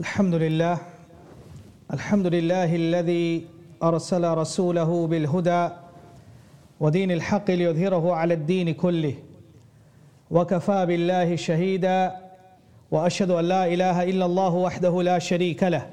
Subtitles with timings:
[0.00, 0.78] الحمد لله
[1.92, 3.46] الحمد لله الذي
[3.82, 5.68] أرسل رسوله بالهدى
[6.80, 9.14] ودين الحق ليظهره على الدين كله
[10.30, 12.16] وكفى بالله شهيدا
[12.90, 15.86] وأشهد أن لا إله إلا الله وحده لا شريك له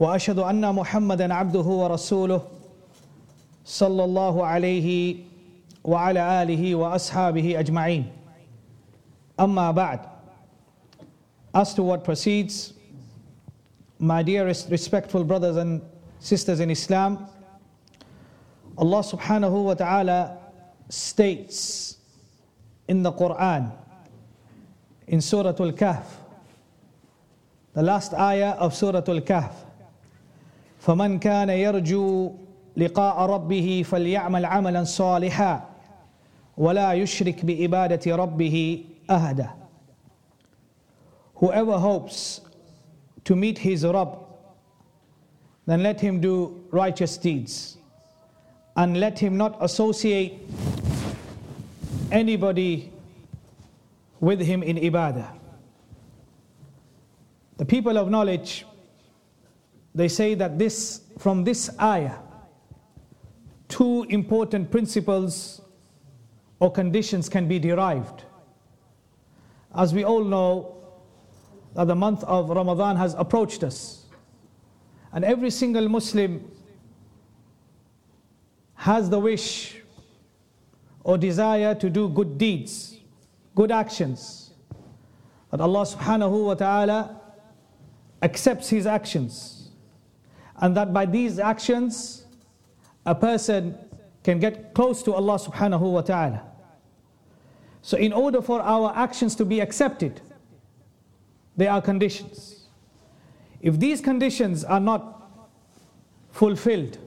[0.00, 2.42] وأشهد أن محمدا عبده ورسوله
[3.64, 5.16] صلى الله عليه
[5.84, 8.04] وعلى آله وأصحابه أجمعين.
[9.40, 10.00] أما بعد
[11.54, 12.72] as to what proceeds
[14.01, 15.81] my dearest respectful brothers and
[16.19, 17.27] sisters in Islam,
[18.77, 20.37] Allah subhanahu wa ta'ala
[20.89, 21.97] states
[22.87, 23.71] in the Quran,
[25.07, 26.05] in Surah Al Kahf,
[27.73, 29.53] the last ayah of Surah Al Kahf,
[30.81, 32.31] فمن كان يرجو
[32.77, 35.69] لقاء ربه فليعمل عملا صالحا
[36.57, 39.49] ولا يشرك بإبادة ربه أهدا
[41.35, 42.41] Whoever hopes
[43.24, 44.18] to meet his Rabb,
[45.66, 47.76] then let him do righteous deeds.
[48.76, 50.40] And let him not associate
[52.10, 52.92] anybody
[54.20, 55.28] with him in ibadah.
[57.58, 58.64] The people of knowledge,
[59.94, 62.16] they say that this, from this ayah,
[63.68, 65.60] two important principles
[66.60, 68.24] or conditions can be derived.
[69.74, 70.81] As we all know,
[71.74, 74.06] that the month of Ramadan has approached us.
[75.12, 76.50] And every single Muslim
[78.74, 79.76] has the wish
[81.04, 82.98] or desire to do good deeds,
[83.54, 84.50] good actions.
[85.50, 87.20] That Allah subhanahu wa ta'ala
[88.22, 89.70] accepts his actions.
[90.56, 92.24] And that by these actions,
[93.04, 93.76] a person
[94.22, 96.42] can get close to Allah subhanahu wa ta'ala.
[97.82, 100.20] So, in order for our actions to be accepted,
[101.56, 102.66] there are conditions.
[103.60, 105.22] If these conditions are not
[106.30, 106.98] fulfilled,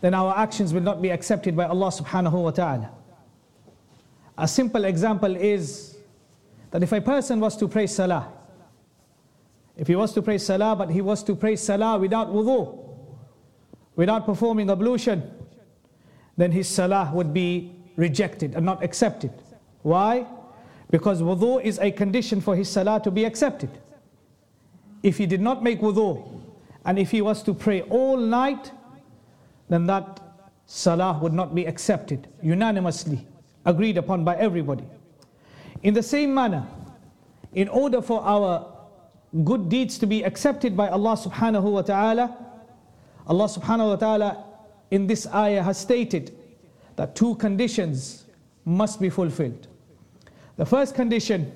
[0.00, 2.90] then our actions will not be accepted by Allah subhanahu wa ta'ala.
[4.38, 5.96] A simple example is
[6.70, 8.28] that if a person was to pray salah,
[9.76, 12.78] if he was to pray salah, but he was to pray salah without wudu,
[13.96, 15.28] without performing ablution,
[16.36, 19.32] then his salah would be rejected and not accepted.
[19.82, 20.26] Why?
[20.90, 23.70] Because wudu is a condition for his salah to be accepted.
[25.02, 26.42] If he did not make wudu,
[26.84, 28.72] and if he was to pray all night,
[29.68, 30.20] then that
[30.66, 33.26] salah would not be accepted, unanimously
[33.64, 34.84] agreed upon by everybody.
[35.82, 36.66] In the same manner,
[37.52, 38.66] in order for our
[39.44, 42.36] good deeds to be accepted by Allah subhanahu wa ta'ala,
[43.26, 44.44] Allah subhanahu wa ta'ala
[44.90, 46.34] in this ayah has stated
[46.96, 48.24] that two conditions
[48.64, 49.68] must be fulfilled.
[50.58, 51.52] The first condition,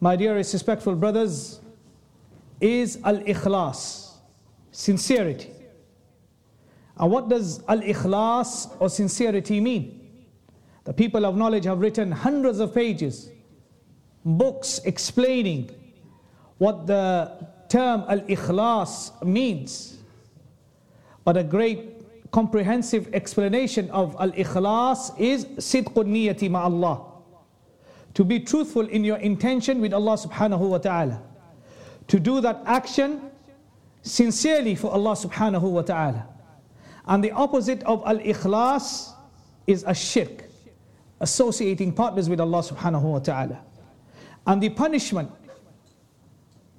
[0.00, 1.60] my dearest respectful brothers,
[2.60, 4.14] is al ikhlas,
[4.72, 5.52] sincerity.
[6.98, 10.00] And what does al ikhlas or sincerity mean?
[10.82, 13.30] The people of knowledge have written hundreds of pages,
[14.24, 15.70] books explaining
[16.58, 17.30] what the
[17.68, 19.98] term al ikhlas means.
[21.24, 27.15] But a great comprehensive explanation of al ikhlas is sidqun niyati ma Allah
[28.16, 31.20] to be truthful in your intention with Allah subhanahu wa ta'ala.
[32.08, 33.20] To do that action
[34.00, 36.26] sincerely for Allah subhanahu wa ta'ala.
[37.06, 39.12] And the opposite of al ikhlas
[39.66, 40.44] is a shirk,
[41.20, 43.60] associating partners with Allah subhanahu wa ta'ala.
[44.46, 45.30] And the punishment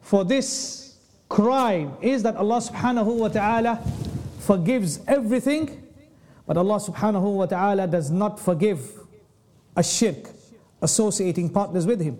[0.01, 0.97] for this
[1.29, 3.79] crime is that Allah subhanahu wa ta'ala
[4.39, 5.83] forgives everything,
[6.47, 8.89] but Allah subhanahu wa ta'ala does not forgive
[9.75, 10.31] a shirk
[10.80, 12.18] associating partners with him.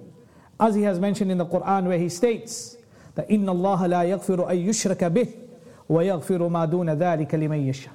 [0.61, 2.77] As he has mentioned in the Quran where he states
[3.15, 5.35] that إِنَّ اللَّهَ لَا يَغْفِرُ أَن يُشْرَكَ بِهِ
[5.89, 7.91] وَيَغْفِرُ مَا دُونَ ذَلِكَ لِمَن يَشَاءُ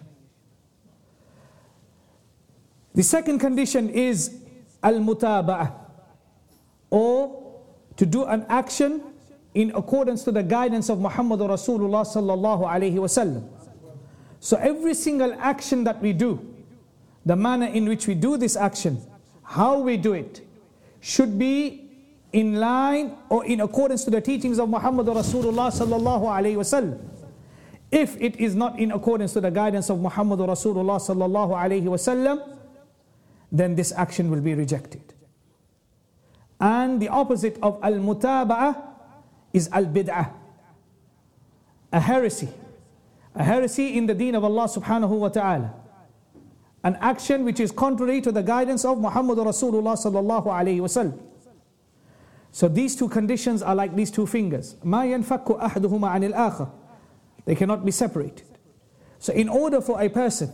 [2.93, 4.35] The second condition is
[4.83, 5.71] al-mutaba'ah
[6.89, 7.61] or
[7.95, 9.01] to do an action
[9.53, 13.47] in accordance to the guidance of Muhammad Rasulullah sallallahu alaihi wasallam.
[14.39, 16.39] So every single action that we do,
[17.25, 19.01] the manner in which we do this action,
[19.43, 20.41] how we do it,
[21.02, 21.90] should be
[22.32, 26.98] in line or in accordance to the teachings of Muhammad Rasulullah sallallahu alaihi wasallam.
[27.90, 32.56] If it is not in accordance to the guidance of Muhammad Rasulullah sallallahu alaihi wasallam,
[33.50, 35.02] then this action will be rejected.
[36.58, 38.80] And the opposite of al-mutaba'ah
[39.52, 40.32] is al-bid'ah,
[41.92, 42.48] a heresy.
[43.34, 45.74] A heresy in the deen of Allah subhanahu wa ta'ala
[46.83, 51.19] An action which is contrary to the guidance of Muhammad Rasulullah sallallahu alaihi wasallam.
[52.51, 54.75] So these two conditions are like these two fingers.
[54.83, 56.69] ما ينفك أحدهما عن الآخر.
[57.45, 58.45] They cannot be separated.
[59.19, 60.51] So in order for a person,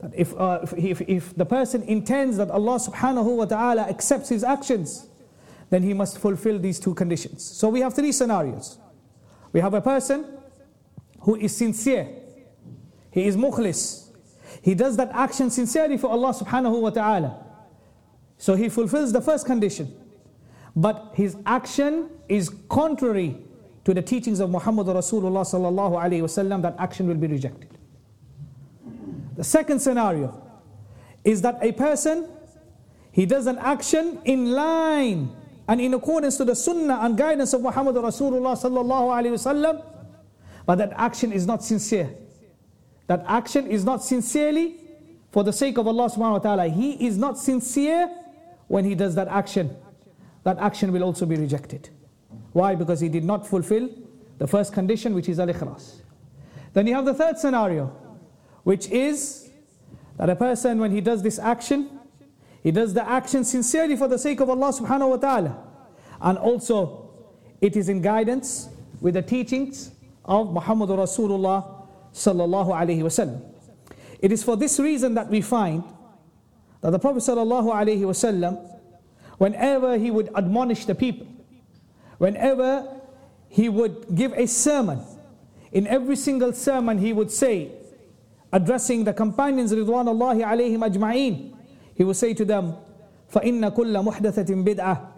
[0.00, 4.44] that if, uh, if, if the person intends that Allah subhanahu wa ta'ala accepts his
[4.44, 5.06] actions,
[5.70, 7.42] then he must fulfill these two conditions.
[7.42, 8.78] So we have three scenarios.
[9.52, 10.26] We have a person
[11.20, 12.08] who is sincere.
[13.10, 14.07] He is mukhlis.
[14.61, 17.45] He does that action sincerely for Allah subhanahu wa ta'ala.
[18.37, 19.93] So he fulfills the first condition
[20.75, 23.37] but his action is contrary
[23.85, 27.69] to the teachings of Muhammad Rasulullah sallallahu alaihi wasallam, that action will be rejected.
[29.35, 30.41] The second scenario
[31.23, 32.29] is that a person
[33.11, 35.35] he does an action in line
[35.67, 39.83] and in accordance to the sunnah and guidance of Muhammad Rasulullah sallallahu alaihi wasallam,
[40.65, 42.09] but that action is not sincere.
[43.09, 44.77] That action is not sincerely
[45.31, 46.67] for the sake of Allah subhanahu wa ta'ala.
[46.69, 48.09] He is not sincere
[48.67, 49.75] when he does that action
[50.43, 51.89] that action will also be rejected.
[52.53, 52.75] Why?
[52.75, 53.89] Because he did not fulfill
[54.37, 56.01] the first condition, which is al-ikhlas.
[56.73, 57.87] Then you have the third scenario,
[58.63, 59.49] which is
[60.17, 61.99] that a person, when he does this action,
[62.63, 65.67] he does the action sincerely for the sake of Allah subhanahu wa ta'ala.
[66.21, 67.11] And also,
[67.61, 68.69] it is in guidance
[69.01, 69.91] with the teachings
[70.25, 71.78] of Muhammad Rasulullah
[72.12, 73.40] sallallahu alayhi wasallam.
[74.20, 75.82] It is for this reason that we find
[76.80, 78.74] that the Prophet sallallahu alayhi wasallam
[79.38, 81.26] whenever he would admonish the people,
[82.18, 82.86] whenever
[83.48, 85.00] he would give a sermon,
[85.72, 87.72] in every single sermon he would say,
[88.52, 91.54] addressing the companions Ridwanullahi alayhim ajma'een,
[91.94, 92.74] he would say to them,
[93.32, 95.08] فَإِنَّ كُلَّ مُحْدَثَةٍ بِدْعَةٍ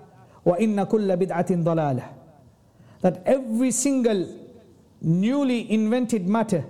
[0.47, 2.05] وَإِنَّ كُلَّ بِدْعَةٍ ضَلَالَةٍ
[3.03, 4.27] That every single
[5.03, 6.65] newly invented matter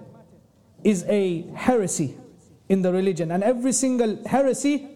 [0.83, 2.17] is a heresy
[2.69, 4.87] in the religion and every single heresy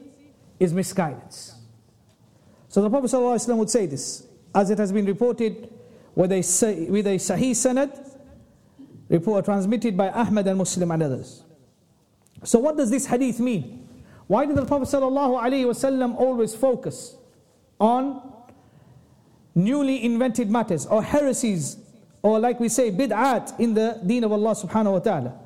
[0.59, 1.55] is misguidance.
[2.69, 5.69] So the Prophet ﷺ would say this, as it has been reported
[6.15, 6.39] with a,
[6.89, 8.01] with a Sahih Sanad,
[9.09, 11.43] report transmitted by Ahmad and Muslim and others.
[12.43, 13.87] So what does this hadith mean?
[14.27, 17.15] Why did the Prophet ﷺ always focus
[17.79, 18.21] on
[19.53, 21.77] newly invented matters or heresies
[22.23, 25.39] or like we say bid'at in the deen of Allah subhanahu wa ta'ala?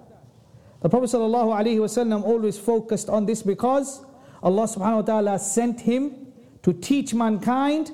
[0.82, 4.04] The Prophet ﷺ always focused on this because
[4.42, 6.32] Allah subhanahu wa ta'ala sent him
[6.62, 7.92] to teach mankind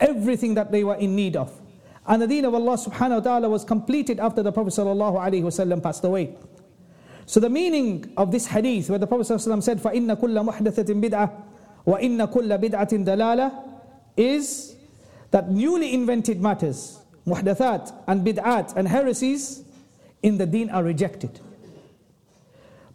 [0.00, 1.52] everything that they were in need of.
[2.06, 5.42] And the deen of Allah subhanahu wa ta'ala was completed after the Prophet sallallahu alaihi
[5.42, 6.34] wasallam passed away.
[7.26, 11.42] So the meaning of this hadith where the Prophet ﷺ said, فَإِنَّ كُلَّ مُحْدَثَةٍ بِدْعَةٍ
[11.86, 13.64] وَإِنَّ كُلَّ بِدْعَةٍ دَلَالَةٍ
[14.16, 14.76] is
[15.30, 19.64] that newly invented matters, muhdathat and bid'at and heresies
[20.22, 21.40] in the deen are rejected.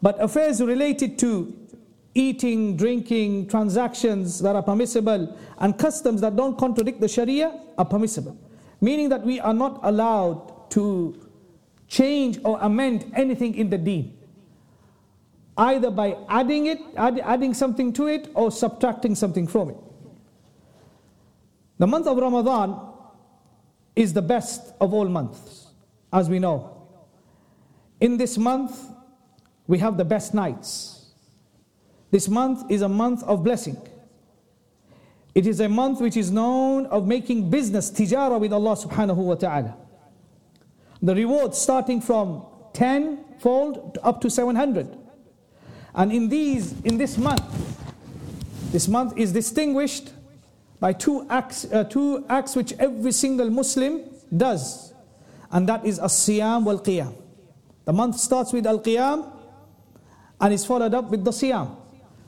[0.04, 1.56] But affairs related to
[2.14, 8.36] eating, drinking, transactions that are permissible, and customs that don't contradict the Sharia are permissible.
[8.82, 11.18] Meaning that we are not allowed to
[11.88, 14.14] change or amend anything in the deen.
[15.56, 19.76] Either by adding it, add, adding something to it, or subtracting something from it.
[21.78, 22.78] The month of Ramadan
[23.96, 25.68] is the best of all months,
[26.12, 26.88] as we know.
[28.00, 28.90] In this month,
[29.66, 30.94] we have the best nights
[32.14, 33.76] this month is a month of blessing.
[35.34, 39.34] It is a month which is known of making business, tijara with Allah subhanahu wa
[39.34, 39.76] ta'ala.
[41.02, 44.96] The reward starting from 10 fold up to 700.
[45.96, 47.42] And in these, in this month,
[48.70, 50.12] this month is distinguished
[50.78, 54.02] by two acts, uh, two acts which every single Muslim
[54.36, 54.94] does.
[55.50, 57.12] And that is as-siyam wal-qiyam.
[57.86, 59.33] The month starts with al-qiyam
[60.40, 61.76] and it's followed up with the Siyam.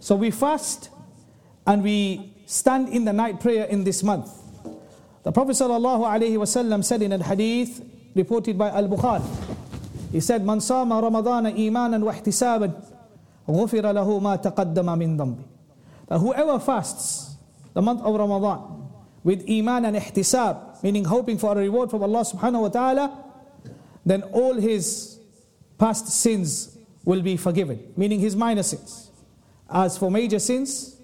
[0.01, 0.91] So we fast
[1.67, 4.31] and we stand in the night prayer in this month.
[5.25, 7.83] The Prophet ﷺ said in a hadith
[8.15, 9.27] reported by Al Bukhari,
[10.13, 12.73] he said, Man sama Ramadana imanan wa ihtisaban,
[13.49, 15.43] ghufira lahu ma taqaddama min dhanbi.
[16.07, 17.35] That whoever fasts
[17.75, 18.89] the month of Ramadan
[19.25, 23.25] with iman and ihtisab, meaning hoping for a reward from Allah subhanahu wa ta'ala,
[24.05, 25.19] then all his
[25.77, 26.76] past sins
[27.07, 29.11] will be forgiven, meaning his minor sins.
[29.71, 30.97] As for major sins,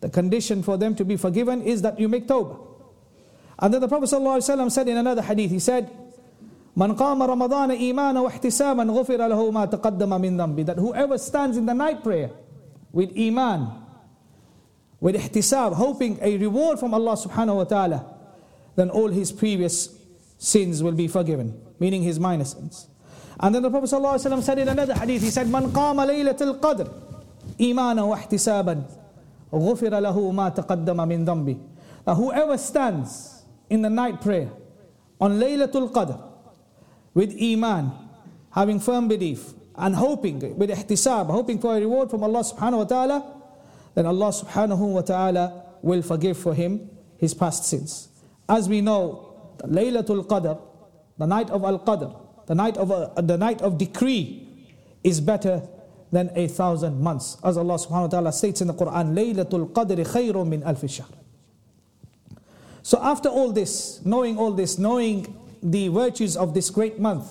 [0.00, 2.58] the condition for them to be forgiven is that you make tawbah.
[3.58, 5.90] And then the Prophet ﷺ said in another hadith, he said,
[6.76, 10.64] qama Ramadan imana wa ihtisaban ghufira lahu ma taqaddama min dhanbi.
[10.64, 12.30] That whoever stands in the night prayer
[12.90, 13.70] with iman,
[14.98, 18.14] with ihtisab, hoping a reward from Allah subhanahu wa ta'ala,
[18.76, 19.94] then all his previous
[20.38, 22.86] sins will be forgiven, meaning his minor sins.
[23.42, 26.88] And then the Prophet ﷺ said in another hadith, he said, Man qama laylatul qadr
[27.60, 28.82] إيمانا واحتسابا
[29.54, 31.56] غفر له ما تقدم من ذنبه
[32.06, 34.50] whoever stands in the night prayer
[35.20, 36.18] on Laylatul Qadr
[37.14, 37.92] with Iman,
[38.50, 42.84] having firm belief and hoping with ihtisab, hoping for a reward from Allah subhanahu wa
[42.84, 43.36] ta'ala,
[43.94, 48.08] then Allah subhanahu wa ta'ala will forgive for him his past sins.
[48.48, 50.60] As we know, Laylatul Qadr,
[51.16, 52.10] the night of Al Qadr,
[52.50, 54.44] the night of, uh, the night of decree
[55.04, 55.62] is better
[56.10, 57.36] than a thousand months.
[57.44, 61.06] As Allah subhanahu wa ta'ala states in the Quran, Laylatul Qadr khayrun min alf shahr.
[62.82, 67.30] So after all this, knowing all this, knowing the virtues of this great month,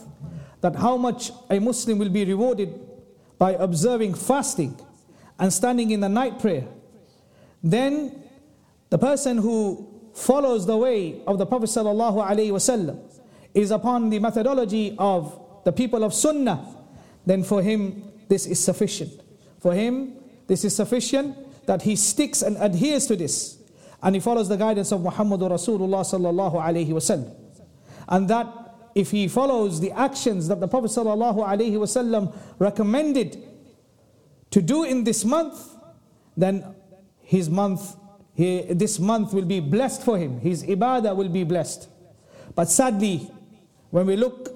[0.62, 2.80] that how much a Muslim will be rewarded
[3.38, 4.80] by observing fasting
[5.38, 6.64] and standing in the night prayer,
[7.62, 8.24] then
[8.90, 13.09] the person who follows the way of the Prophet sallallahu alaihi wasallam
[13.54, 16.66] is upon the methodology of the people of Sunnah,
[17.26, 19.22] then for him this is sufficient.
[19.60, 20.16] For him
[20.48, 23.60] this is sufficient that he sticks and adheres to this
[24.02, 27.36] and he follows the guidance of Muhammad Rasulullah sallallahu alaihi wasallam.
[28.08, 28.48] And that
[28.96, 33.44] if he follows the actions that the Prophet sallallahu alaihi wasallam recommended
[34.52, 35.76] to do in this month,
[36.36, 36.76] then
[37.20, 37.96] his month,
[38.34, 40.40] he, this month will be blessed for him.
[40.40, 41.90] His ibadah will be blessed.
[42.56, 43.30] But sadly,
[43.92, 44.50] when we look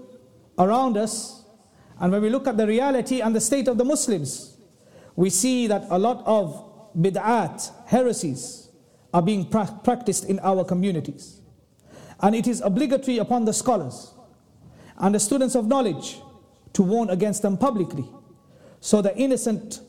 [0.57, 1.43] around us
[1.99, 4.57] and when we look at the reality and the state of the Muslims,
[5.15, 8.69] we see that a lot of bid'at, heresies,
[9.13, 11.41] are being pra- practiced in our communities.
[12.19, 14.13] And it is obligatory upon the scholars
[14.97, 16.21] and the students of knowledge
[16.73, 18.09] to warn against them publicly
[18.79, 19.81] so the innocent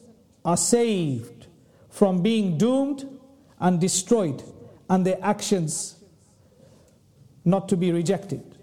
[0.45, 1.47] are saved
[1.91, 3.09] from being doomed
[3.61, 4.43] and destroyed
[4.89, 5.97] and their actions
[7.45, 8.54] not to be rejected.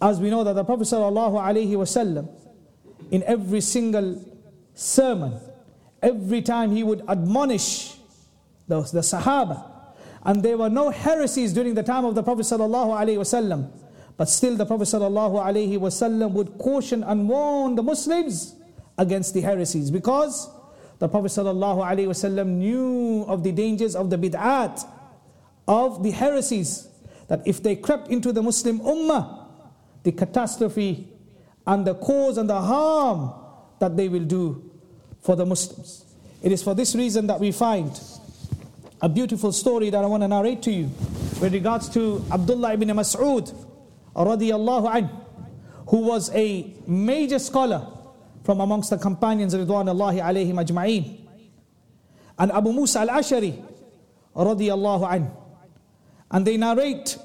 [0.00, 2.28] As we know that the Prophet ﷺ,
[3.10, 4.22] in every single
[4.74, 5.40] sermon,
[6.02, 7.96] every time he would admonish
[8.68, 9.70] the, the Sahaba,
[10.24, 13.70] and there were no heresies during the time of the Prophet ﷺ,
[14.16, 18.54] but still the Prophet ﷺ would caution and warn the Muslims
[18.98, 20.48] against the heresies because
[20.98, 24.86] the Prophet ﷺ knew of the dangers of the bid'at,
[25.68, 26.88] of the heresies,
[27.28, 29.39] that if they crept into the Muslim ummah,
[30.03, 31.07] the catastrophe
[31.67, 33.33] and the cause and the harm
[33.79, 34.71] that they will do
[35.21, 36.05] for the Muslims.
[36.41, 37.99] It is for this reason that we find
[39.01, 40.89] a beautiful story that I want to narrate to you
[41.39, 43.53] with regards to Abdullah ibn Mas'ud
[44.15, 45.09] radiallahu anh,
[45.87, 47.87] who was a major scholar
[48.43, 51.19] from amongst the companions ridwanullahi alayhim ajma'een.
[52.37, 53.63] And Abu Musa al-Ashari
[54.35, 55.31] radiallahu anh.
[56.31, 57.17] And they narrate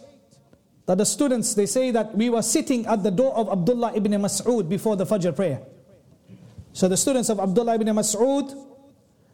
[0.87, 4.13] that the students, they say that we were sitting at the door of Abdullah ibn
[4.13, 5.61] Mas'ud before the Fajr prayer.
[6.73, 8.55] So the students of Abdullah ibn Mas'ud,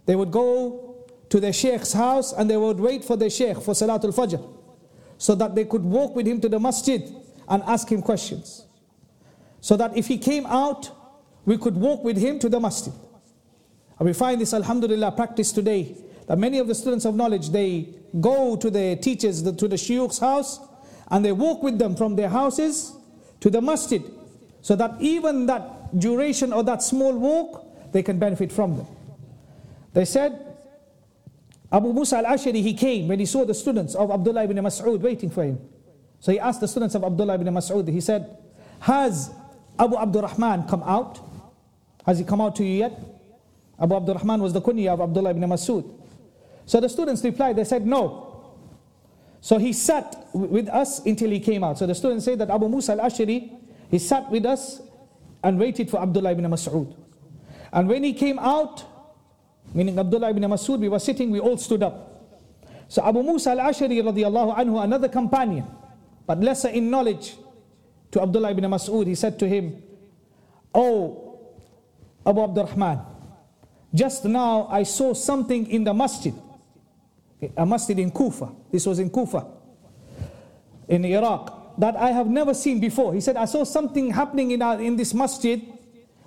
[0.07, 3.75] they would go to their sheikh's house and they would wait for their sheikh for
[3.75, 4.43] Salatul Fajr
[5.19, 7.15] so that they could walk with him to the masjid
[7.49, 8.65] and ask him questions.
[9.61, 10.91] So that if he came out,
[11.45, 12.95] we could walk with him to the masjid.
[13.99, 15.97] And we find this, alhamdulillah, practice today.
[16.27, 20.19] That many of the students of knowledge, they go to the teachers, to the shuyukh's
[20.19, 20.59] house,
[21.13, 22.97] and they walk with them from their houses
[23.41, 24.03] to the masjid.
[24.63, 28.87] So that even that duration or that small walk, they can benefit from them.
[29.93, 30.57] They said,
[31.71, 35.29] Abu Musa al-Ashari, he came when he saw the students of Abdullah ibn Mas'ud waiting
[35.29, 35.61] for him.
[36.19, 38.39] So he asked the students of Abdullah ibn Mas'ud, he said,
[38.81, 39.31] Has
[39.79, 41.19] Abu Abdurrahman come out?
[42.07, 42.99] Has he come out to you yet?
[43.79, 45.85] Abu Abdurrahman was the kunya of Abdullah ibn Mas'ud.
[46.65, 48.32] So the students replied, they said, No.
[49.43, 51.77] So he sat with us until he came out.
[51.77, 53.51] So the students say that Abu Musa al-Ashari,
[53.91, 54.81] he sat with us
[55.43, 56.95] and waited for Abdullah ibn Mas'ud.
[57.73, 58.85] And when he came out,
[59.75, 62.31] meaning Abdullah ibn Mas'ud, we were sitting, we all stood up.
[62.87, 65.67] So Abu Musa al-Ashari radiallahu anhu, another companion,
[66.25, 67.35] but lesser in knowledge
[68.13, 69.83] to Abdullah ibn Mas'ud, he said to him,
[70.73, 71.41] Oh,
[72.25, 73.01] Abu Abdurrahman,
[73.93, 76.33] just now I saw something in the masjid,
[77.57, 78.49] a masjid in Kufa.
[78.71, 79.47] This was in Kufa,
[80.89, 83.15] in Iraq, that I have never seen before.
[83.15, 85.61] He said, I saw something happening in, our, in this masjid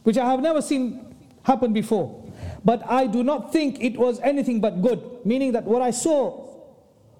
[0.04, 2.24] which I have never seen happen before.
[2.64, 5.02] But I do not think it was anything but good.
[5.24, 6.46] Meaning that what I saw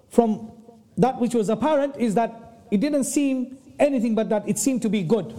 [0.08, 0.50] from
[0.98, 4.88] that which was apparent is that it didn't seem anything but that it seemed to
[4.88, 5.34] be good.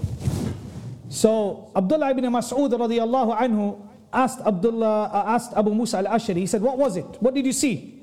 [1.09, 6.61] So Abdullah ibn Mas'ud radiallahu anhu asked Abdullah, uh, asked Abu Musa al-Ashari, he said,
[6.61, 7.05] what was it?
[7.19, 7.96] What did you see?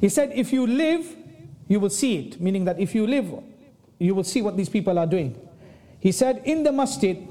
[0.00, 1.16] He said, if you live,
[1.68, 2.40] you will see it.
[2.40, 3.32] Meaning that if you live,
[3.98, 5.38] you will see what these people are doing.
[6.00, 7.26] He said, in the masjid,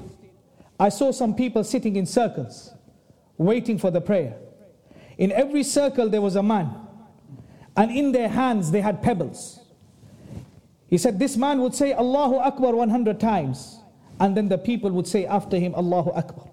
[0.78, 2.74] I saw some people sitting in circles,
[3.38, 4.36] waiting for the prayer.
[5.16, 6.74] In every circle there was a man,
[7.76, 9.60] and in their hands they had pebbles.
[10.88, 13.78] He said, This man would say Allahu Akbar 100 times,
[14.20, 16.50] and then the people would say after him, Allahu Akbar.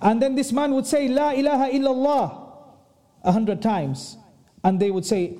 [0.00, 2.44] And then this man would say, La ilaha illallah
[3.24, 4.16] a hundred times,
[4.68, 5.34] and they would say,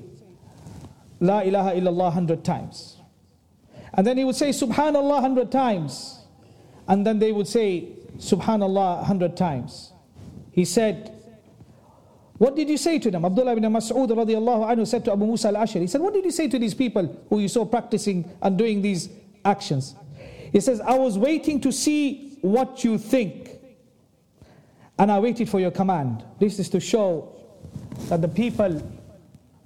[1.20, 2.96] La ilaha illallah hundred times.
[3.92, 6.24] And then he would say, Subhanallah hundred times,
[6.88, 9.92] and then they would say, Subhanallah hundred times.
[10.50, 11.14] He said,
[12.38, 13.26] what did you say to them?
[13.26, 16.30] Abdullah ibn Mas'ud radiallahu anhu said to Abu Musa al-Ashari, he said, what did you
[16.30, 19.10] say to these people who you saw practicing and doing these
[19.44, 19.94] actions?
[20.52, 23.50] He says, I was waiting to see what you think.
[24.98, 26.24] And I waited for your command.
[26.38, 27.34] This is to show
[28.08, 28.80] that the people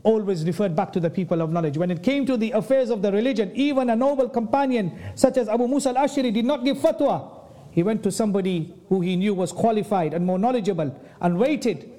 [0.02, 1.76] always referred back to the people of knowledge.
[1.78, 5.49] When it came to the affairs of the religion, even a noble companion such as
[5.49, 7.38] Abu Musa al-Ashari did not give fatwa.
[7.71, 11.90] He went to somebody who he knew was qualified and more knowledgeable and waited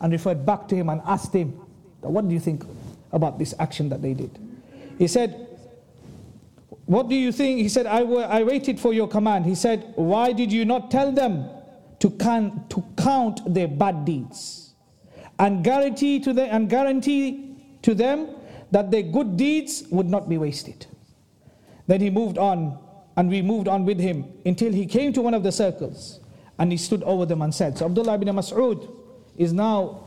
[0.00, 1.50] and referred back to him and asked him,
[2.00, 2.64] What do you think
[3.12, 4.30] about this action that they did?
[4.98, 5.46] He said,
[6.86, 7.58] What do you think?
[7.60, 9.44] He said, I, I waited for your command.
[9.44, 11.48] He said, Why did you not tell them
[11.98, 14.68] to, can, to count their bad deeds
[15.38, 17.47] and guarantee to them, and guarantee
[17.88, 18.28] to them
[18.70, 20.86] that their good deeds would not be wasted?
[21.86, 22.78] Then he moved on,
[23.16, 26.20] and we moved on with him until he came to one of the circles
[26.58, 28.90] and he stood over them and said, So Abdullah ibn Mas'ud
[29.36, 30.04] is now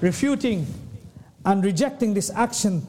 [0.00, 0.66] refuting
[1.44, 2.86] and rejecting this action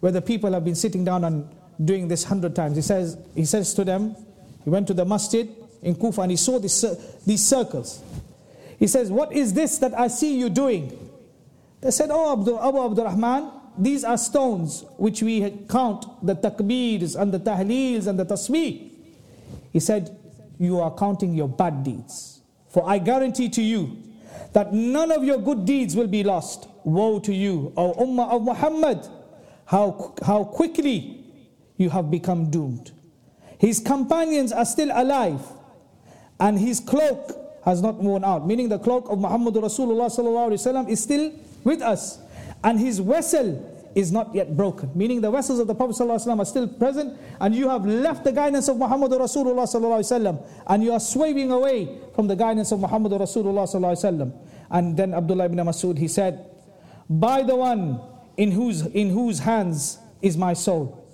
[0.00, 1.48] where the people have been sitting down and
[1.84, 2.76] doing this hundred times.
[2.76, 4.14] He says, he says to them,
[4.62, 5.48] he went to the masjid
[5.82, 6.94] in Kufa and he saw this, uh,
[7.26, 8.02] these circles.
[8.78, 11.10] He says, What is this that I see you doing?
[11.80, 17.32] They said, Oh, Abdul, Abu Abdurrahman, these are stones which we count the takbeers and
[17.32, 18.90] the tahleels and the tasbih.
[19.72, 20.16] He said,
[20.58, 22.40] You are counting your bad deeds.
[22.68, 23.96] For I guarantee to you
[24.52, 26.68] that none of your good deeds will be lost.
[26.84, 29.08] Woe to you, O Ummah of Muhammad,
[29.64, 31.24] how, how quickly
[31.76, 32.92] you have become doomed.
[33.58, 35.40] His companions are still alive,
[36.38, 37.32] and his cloak
[37.64, 41.32] has not worn out, meaning the cloak of Muhammad Rasulullah is still
[41.64, 42.18] with us,
[42.64, 46.44] and his vessel is not yet broken, meaning the vessels of the Prophet ﷺ are
[46.44, 51.52] still present, and you have left the guidance of Muhammad Rasulullah and you are swerving
[51.52, 54.32] away from the guidance of Muhammad Rasulullah
[54.70, 56.50] And then Abdullah ibn Masud he said,
[57.08, 58.00] By the one
[58.36, 61.06] in whose in whose hands is my soul,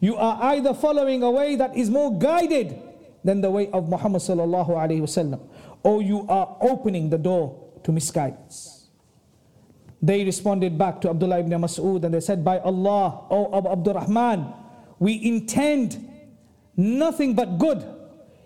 [0.00, 2.76] you are either following a way that is more guided
[3.22, 4.22] than the way of Muhammad
[5.84, 8.73] or you are opening the door to misguidance.
[10.04, 14.52] They responded back to Abdullah ibn Mas'ud and they said, By Allah, O Abu Abdurrahman,
[14.98, 15.96] we intend
[16.76, 17.82] nothing but good.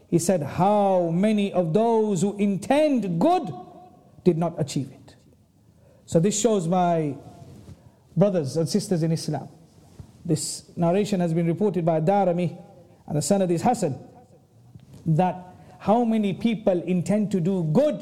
[0.08, 3.52] He said, How many of those who intend good
[4.22, 5.16] did not achieve it?
[6.06, 7.16] So this shows my
[8.16, 9.48] brothers and sisters in Islam.
[10.24, 12.56] This narration has been reported by Darimi
[13.08, 13.98] and the son of this Hassan
[15.06, 18.00] that how many people intend to do good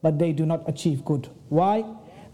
[0.00, 1.28] but they do not achieve good.
[1.50, 1.84] Why?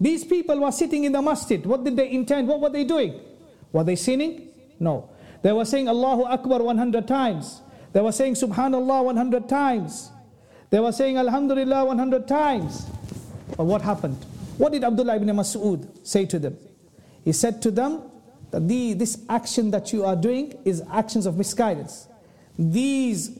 [0.00, 1.64] These people were sitting in the masjid.
[1.64, 2.48] What did they intend?
[2.48, 3.20] What were they doing?
[3.72, 4.48] Were they sinning?
[4.78, 5.10] No.
[5.42, 7.62] They were saying Allahu Akbar 100 times.
[7.92, 10.10] They were saying Subhanallah 100 times.
[10.70, 12.86] They were saying Alhamdulillah 100 times.
[13.56, 14.16] But what happened?
[14.58, 16.58] What did Abdullah ibn Mas'ud say to them?
[17.24, 18.02] He said to them
[18.50, 22.08] that the, this action that you are doing is actions of misguidance.
[22.58, 23.38] These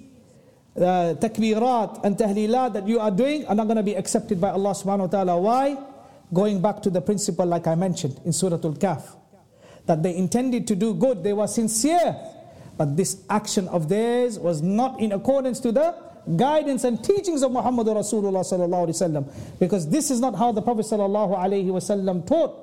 [0.76, 4.50] uh, takbirat and tahlilat that you are doing are not going to be accepted by
[4.50, 5.40] Allah subhanahu wa ta'ala.
[5.40, 5.76] Why?
[6.32, 9.16] Going back to the principle like I mentioned in Surah Al-Kahf,
[9.86, 12.16] that they intended to do good, they were sincere,
[12.76, 15.94] but this action of theirs was not in accordance to the
[16.36, 19.58] guidance and teachings of Muhammad Rasulullah sallallahu alaihi wasallam.
[19.60, 22.54] Because this is not how the Prophet sallallahu alaihi wasallam taught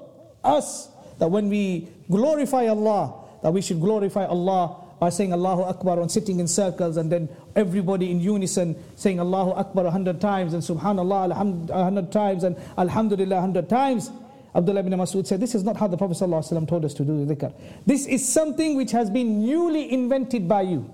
[0.43, 5.99] us that when we glorify Allah, that we should glorify Allah by saying Allahu Akbar
[5.99, 10.53] and sitting in circles and then everybody in unison saying Allahu Akbar a hundred times
[10.53, 11.29] and Subhanallah
[11.69, 14.09] a hundred times and Alhamdulillah a hundred times.
[14.55, 17.25] Abdullah ibn Masud said, This is not how the Prophet ﷺ told us to do
[17.25, 17.53] the dhikr.
[17.85, 20.89] This is something which has been newly invented by you.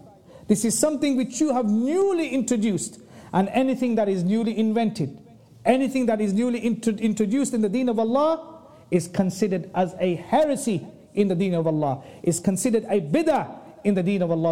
[0.48, 3.00] This is something which you have newly introduced.
[3.32, 5.20] And anything that is newly invented,
[5.66, 10.88] anything that is newly introduced in the deen of Allah is considered as a heresy
[11.14, 14.04] in the deen of Allah, is considered a bid'ah in the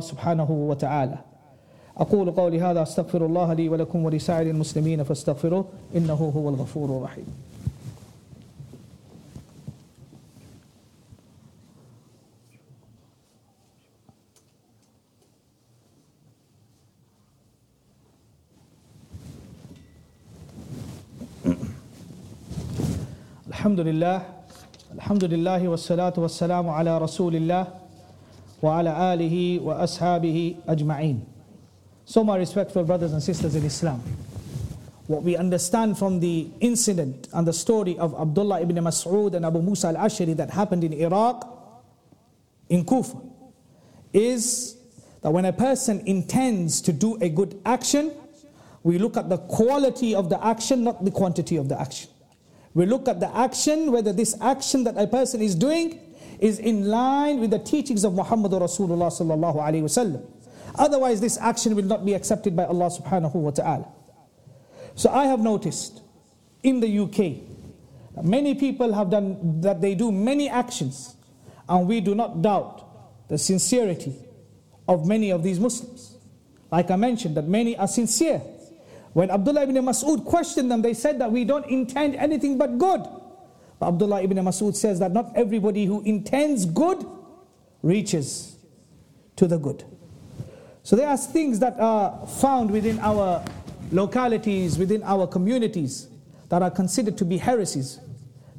[0.01, 1.23] subhanahu wa ta'ala.
[1.97, 7.25] أقول قولي هذا أستغفر الله لي ولكم ولسائر المسلمين فاستغفروه إنه هو الغفور الرحيم.
[23.47, 24.21] الحمد لله
[24.95, 27.67] الحمد لله والصلاة والسلام على رسول الله
[28.62, 31.20] وعلى آله وأصحابه أجمعين
[32.04, 34.02] So my respectful brothers and sisters in Islam
[35.06, 39.60] what we understand from the incident and the story of Abdullah ibn Mas'ud and Abu
[39.60, 41.48] Musa al-Ashari that happened in Iraq
[42.68, 43.18] in Kufa
[44.12, 44.76] is
[45.22, 48.12] that when a person intends to do a good action
[48.82, 52.08] we look at the quality of the action not the quantity of the action
[52.74, 56.00] we look at the action whether this action that a person is doing
[56.39, 60.25] is in line with the teachings of Muhammad Rasulullah sallallahu alaihi wasallam.
[60.75, 63.87] Otherwise, this action will not be accepted by Allah subhanahu wa ta'ala.
[64.95, 66.01] So I have noticed
[66.63, 71.15] in the UK, many people have done that they do many actions,
[71.67, 74.15] and we do not doubt the sincerity
[74.87, 76.15] of many of these Muslims.
[76.71, 78.41] Like I mentioned, that many are sincere.
[79.13, 83.01] When Abdullah ibn Mas'ud questioned them, they said that we don't intend anything but good.
[83.81, 87.05] Abdullah ibn Mas'ud says that not everybody who intends good
[87.83, 88.57] reaches
[89.35, 89.83] to the good.
[90.83, 93.43] So there are things that are found within our
[93.91, 96.07] localities, within our communities,
[96.49, 97.99] that are considered to be heresies,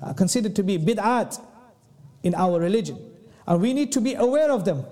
[0.03, 1.41] are considered to be bid'at
[2.23, 2.99] in our religion.
[3.47, 4.85] And we need to be aware of them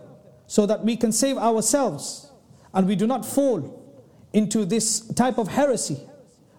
[0.46, 2.30] so that we can save ourselves
[2.72, 3.84] and we do not fall
[4.32, 5.98] into this type of heresy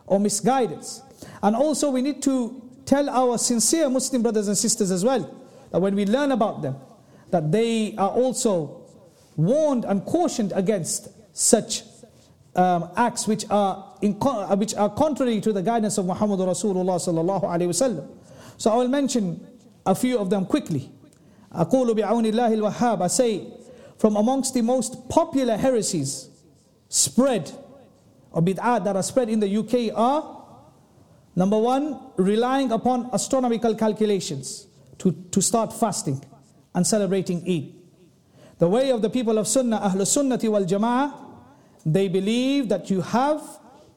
[0.06, 1.02] or misguidance.
[1.42, 5.35] And also we need to tell our sincere Muslim brothers and sisters as well
[5.71, 6.77] that when we learn about them,
[7.31, 8.83] that they are also
[9.37, 11.83] warned and cautioned against such
[12.55, 17.45] um, acts which are, in, which are contrary to the guidance of Muhammad Rasulullah sallallahu
[17.45, 18.09] alaihi wasallam.
[18.59, 19.47] So I will mention
[19.87, 20.91] a few of them quickly.
[21.55, 23.47] أقول بعون الله الوهاب I say
[23.99, 26.29] from amongst the most popular heresies
[26.89, 27.51] spread
[28.31, 30.36] or bid'ah that are spread in the UK are
[31.38, 34.66] Number one, relying upon astronomical calculations
[34.98, 36.26] to, to start fasting
[36.74, 37.76] and celebrating Eid.
[38.58, 41.14] The way of the people of Sunnah, Ahl Sunnati wal Jama'ah,
[41.86, 43.44] they believe that you have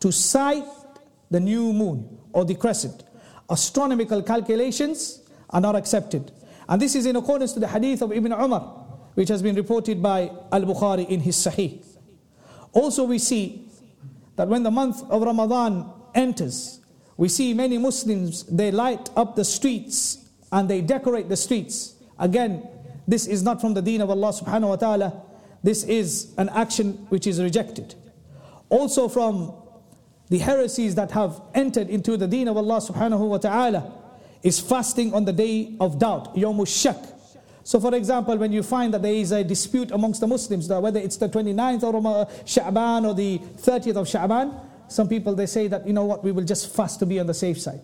[0.00, 0.66] to sight
[1.30, 3.04] the new moon or the crescent.
[3.50, 6.30] Astronomical calculations are not accepted.
[6.68, 8.60] And this is in accordance to the hadith of Ibn Umar,
[9.14, 11.82] which has been reported by Al Bukhari in his Sahih.
[12.74, 13.66] Also, we see
[14.36, 16.79] that when the month of Ramadan enters,
[17.20, 21.92] we see many Muslims, they light up the streets and they decorate the streets.
[22.18, 22.66] Again,
[23.06, 25.22] this is not from the deen of Allah subhanahu wa ta'ala.
[25.62, 27.94] This is an action which is rejected.
[28.70, 29.52] Also from
[30.30, 33.92] the heresies that have entered into the deen of Allah subhanahu wa ta'ala
[34.42, 36.96] is fasting on the day of doubt, Yawm Shak.
[37.64, 40.98] So for example, when you find that there is a dispute amongst the Muslims, whether
[40.98, 45.86] it's the 29th of Sha'ban or the 30th of Sha'ban, some people they say that,
[45.86, 47.80] you know what, we will just fast to be on the safe side.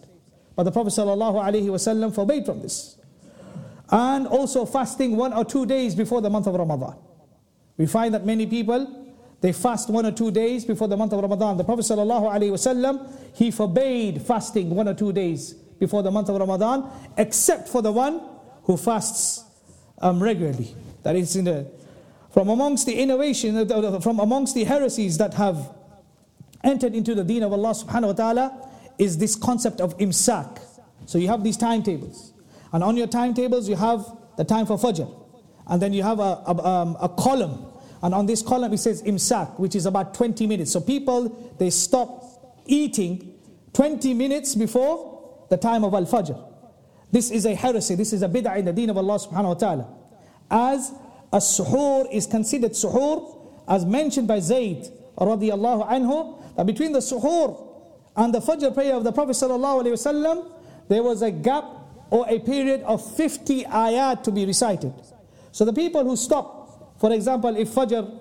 [0.57, 2.97] But the Prophet ﷺ forbade from this.
[3.91, 6.97] And also fasting one or two days before the month of Ramadan.
[7.77, 11.21] We find that many people, they fast one or two days before the month of
[11.21, 11.59] Ramadan.
[11.59, 16.91] The Prophet ﷺ, he forbade fasting one or two days before the month of Ramadan,
[17.17, 18.21] except for the one
[18.65, 19.45] who fasts
[19.99, 20.75] um, regularly.
[21.05, 21.71] That is in the,
[22.33, 25.76] from amongst the innovation, uh, from amongst the heresies that have
[26.65, 30.61] entered into the deen of Allah subhanahu wa ta'ala is this concept of imsak.
[31.07, 32.33] So you have these timetables.
[32.73, 34.05] And on your timetables, you have
[34.37, 35.09] the time for Fajr.
[35.67, 37.67] And then you have a, a, um, a column.
[38.03, 40.73] And on this column, it says imsak, which is about 20 minutes.
[40.73, 42.25] So people, they stop
[42.67, 43.35] eating
[43.73, 46.43] 20 minutes before the time of Al Fajr.
[47.13, 47.95] This is a heresy.
[47.95, 49.89] This is a bid'ah in the deen of Allah subhanahu wa ta'ala.
[50.51, 50.93] As
[51.33, 53.37] a suhoor is considered suhoor,
[53.69, 54.89] as mentioned by Zayd
[55.19, 57.67] radiallahu anhu, between the suhoor
[58.17, 60.53] and the fajr prayer of the Prophet ﷺ,
[60.89, 61.65] there was a gap
[62.11, 64.95] or a period of 50 ayat to be recited.
[65.53, 68.21] So the people who stop, for example, if fajr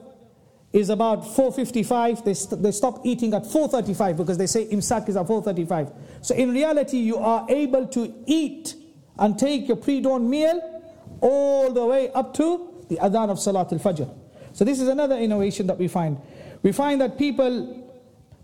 [0.73, 5.15] is about 4.55, they, st- they stop eating at 4.35 because they say imsak is
[5.15, 5.93] at 4.35.
[6.21, 8.75] So in reality, you are able to eat
[9.17, 10.59] and take your pre-dawn meal
[11.21, 14.13] all the way up to the adhan of Salat al-Fajr.
[14.51, 16.19] So this is another innovation that we find.
[16.61, 17.84] We find that people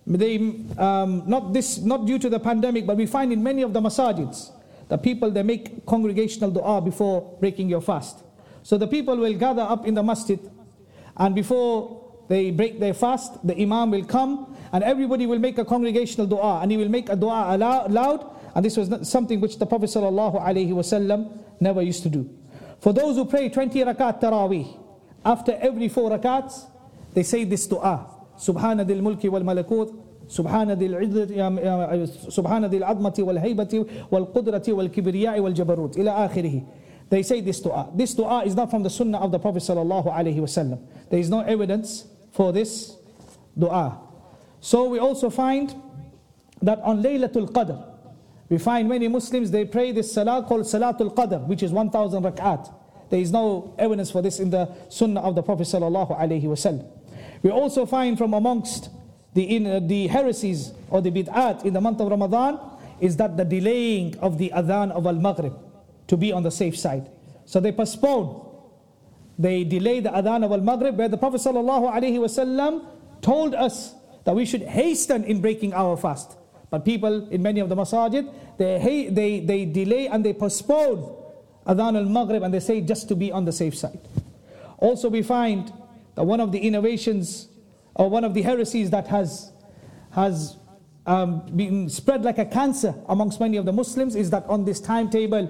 [0.08, 0.38] they,
[0.78, 3.82] um, not, this, not due to the pandemic, but we find in many of the
[3.82, 4.52] masajids,
[4.90, 8.24] the people they make congregational dua before breaking your fast.
[8.64, 10.40] So the people will gather up in the masjid,
[11.18, 15.66] and before they break their fast, the imam will come, and everybody will make a
[15.66, 18.36] congregational dua, and he will make a dua loud.
[18.54, 22.30] And this was something which the Prophet ﷺ never used to do.
[22.80, 24.78] For those who pray 20 rakat taraweeh,
[25.24, 26.66] after every four rakats,
[27.14, 28.08] they say this dua.
[28.41, 29.93] سبحان ذي الملك والملكوت
[30.27, 31.30] سبحان ذي العزة
[32.30, 36.62] سبحان ذي العظمة والهيبة والقدرة والكبرياء والجبروت إلى آخره
[37.12, 37.89] they say this dua.
[37.93, 40.80] This dua is not from the sunnah of the Prophet sallallahu alaihi wasallam.
[41.10, 42.95] There is no evidence for this
[43.60, 43.99] dua.
[44.62, 45.75] So we also find
[46.62, 47.84] that on Laylatul Qadr,
[48.47, 52.73] we find many Muslims, they pray this salah called Salatul Qadr, which is 1000 rak'at.
[53.10, 56.88] There is no evidence for this in the sunnah of the Prophet sallallahu alaihi wasallam.
[57.43, 58.89] We also find from amongst
[59.34, 62.60] the, in, uh, the heresies or the bid'at in the month of Ramadan
[62.99, 65.54] is that the delaying of the adhan of al-maghrib
[66.08, 67.10] to be on the safe side.
[67.45, 68.47] So they postpone,
[69.39, 72.86] they delay the adhan of al-maghrib where the Prophet wasallam
[73.21, 76.38] told us that we should hasten in breaking our fast.
[76.69, 81.15] But people in many of the masajid, they, they, they delay and they postpone
[81.65, 83.99] adhan al-maghrib and they say just to be on the safe side.
[84.77, 85.73] Also we find
[86.21, 87.47] that one of the innovations
[87.95, 89.51] or one of the heresies that has,
[90.12, 90.55] has
[91.07, 94.79] um, been spread like a cancer amongst many of the Muslims is that on this
[94.79, 95.49] timetable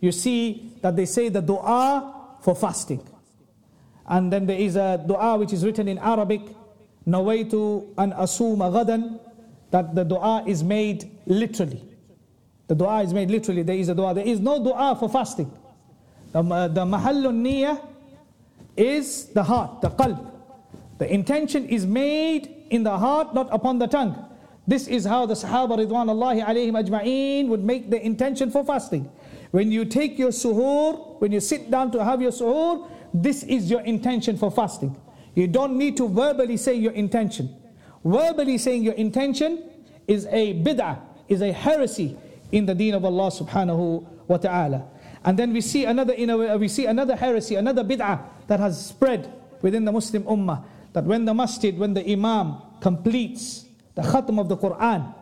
[0.00, 3.00] you see that they say the dua for fasting.
[4.06, 6.42] And then there is a dua which is written in Arabic,
[7.08, 9.18] Nawaitu an asuma gadan,
[9.70, 11.82] that the dua is made literally.
[12.66, 13.62] The dua is made literally.
[13.62, 14.12] There is a dua.
[14.12, 15.50] There is no dua for fasting.
[16.32, 17.91] The, the mahallun niyyah
[18.76, 20.30] is the heart, the qalb.
[20.98, 24.28] The intention is made in the heart, not upon the tongue.
[24.66, 29.10] This is how the Sahaba Ridwanullahi ajma'een would make the intention for fasting.
[29.50, 33.70] When you take your suhoor, when you sit down to have your suhoor, this is
[33.70, 34.96] your intention for fasting.
[35.34, 37.54] You don't need to verbally say your intention.
[38.04, 39.68] Verbally saying your intention
[40.06, 42.16] is a bid'ah, is a heresy
[42.50, 44.88] in the deen of Allah subhanahu wa ta'ala.
[45.24, 46.14] And then we see another
[46.58, 49.32] we see another heresy, another bid'ah that has spread
[49.62, 50.64] within the Muslim ummah.
[50.92, 55.14] That when the masjid, when the imam completes the khatm of the Quran,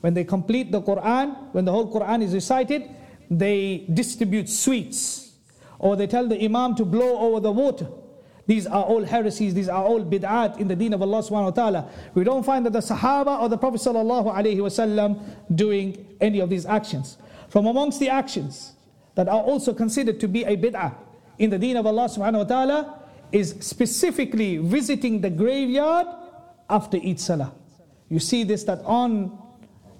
[0.00, 2.88] when they complete the Quran, when the whole Quran is recited,
[3.30, 5.32] they distribute sweets.
[5.78, 7.88] Or they tell the imam to blow over the water.
[8.46, 11.50] These are all heresies, these are all bid'at in the deen of Allah subhanahu wa
[11.50, 11.90] ta'ala.
[12.14, 15.22] We don't find that the Sahaba or the Prophet sallallahu
[15.54, 17.16] doing any of these actions.
[17.48, 18.73] From amongst the actions
[19.14, 20.94] that are also considered to be a bid'ah
[21.38, 23.00] in the deen of Allah subhanahu wa ta'ala
[23.32, 26.06] is specifically visiting the graveyard
[26.70, 27.52] after Eid Salah.
[28.08, 29.36] You see this that on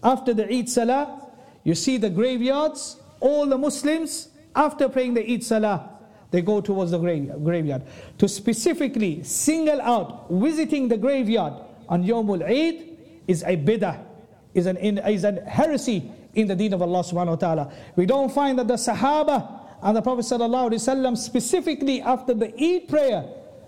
[0.02, 1.28] after the Eid Salah,
[1.64, 5.90] you see the graveyards, all the Muslims after praying the Eid Salah
[6.34, 7.82] they go towards the graveyard.
[8.18, 11.52] To specifically single out visiting the graveyard
[11.88, 12.98] on Yomul Eid
[13.28, 14.04] is a bid'ah,
[14.52, 17.72] is an, is an heresy in the deen of Allah subhanahu wa ta'ala.
[17.96, 22.52] We don't find that the Sahaba and the Prophet sallallahu alaihi wasallam specifically after the
[22.60, 23.24] Eid prayer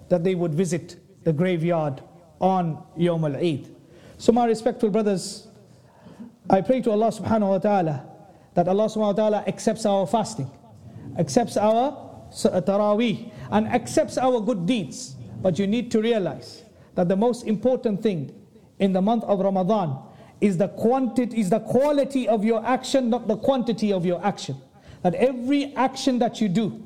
[0.09, 2.03] that they would visit the graveyard
[2.41, 3.75] on Yawm al-Eid.
[4.19, 5.49] So my respectful brothers,
[6.49, 8.07] I pray to Allah subhanahu wa ta'ala
[8.55, 10.51] that Allah subhanahu wa ta'ala accepts our fasting,
[11.19, 11.93] accepts our
[12.45, 15.17] uh, taraweeh and accepts our good deeds.
[15.43, 16.63] But you need to realize
[16.95, 18.35] that the most important thing
[18.79, 19.99] in the month of Ramadan
[20.41, 24.57] is the quantity is the quality of your action, not the quantity of your action.
[25.03, 26.83] That every action that you do,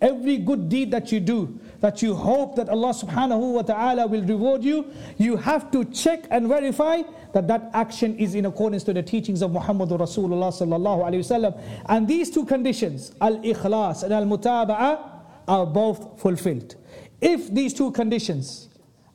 [0.00, 4.22] every good deed that you do, that you hope that Allah subhanahu wa ta'ala will
[4.24, 8.92] reward you, you have to check and verify that that action is in accordance to
[8.92, 11.60] the teachings of Muhammad Rasulullah sallallahu alayhi wasallam.
[11.86, 15.10] And these two conditions, al-ikhlas and al-mutaba'ah,
[15.48, 16.76] are both fulfilled.
[17.20, 18.68] If these two conditions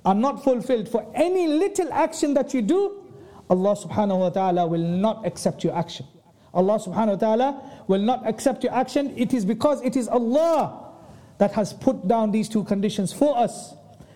[0.06, 2.99] are not fulfilled for any little action that you do,
[3.50, 6.06] Allah subhanahu wa ta'ala will not accept your action.
[6.54, 9.14] Allah subhanahu wa ta'ala will not accept your action.
[9.18, 10.92] It is because it is Allah
[11.40, 13.74] that has put down these two conditions for us.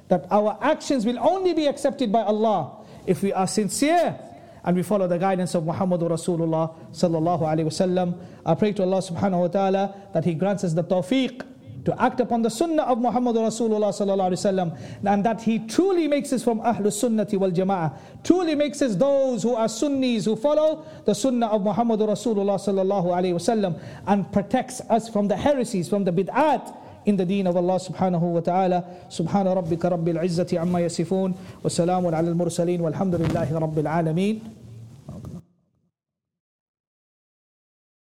[0.10, 4.20] That our actions will only be accepted by Allah if we are sincere
[4.64, 8.20] and we follow the guidance of Muhammad Rasulullah sallallahu alaihi wasallam.
[8.46, 11.42] I pray to Allah subhanahu wa ta'ala that He grants us the tawfiq
[11.86, 16.60] to act upon the sunnah of Muhammad Rasulullah and that he truly makes us from
[16.62, 21.48] Ahlus Sunnati wal Jama'ah, truly makes us those who are Sunnis who follow the sunnah
[21.48, 27.48] of Muhammad Rasulullah and protects us from the heresies, from the bid'at in the deen
[27.48, 28.86] of Allah subhanahu wa ta'ala.
[29.10, 34.42] Subhana rabbika rabbil izzati amma yasifun wa salamun ala al-mursaleen walhamdulillahi rabbil alameen.